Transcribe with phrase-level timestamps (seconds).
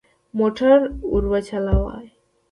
[0.37, 0.77] موټر
[1.11, 2.07] ورو چلوئ